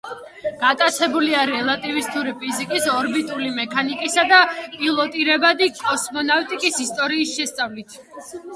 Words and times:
გატაცებულია 0.61 1.41
რელატივისტური 1.49 2.33
ფიზიკის, 2.45 2.87
ორბიტული 2.95 3.53
მექანიკისა 3.59 4.25
და 4.33 4.41
პილოტირებადი 4.79 5.71
კოსმონავტიკის 5.85 6.83
ისტორიის 6.91 7.39
შესწავლით. 7.39 7.99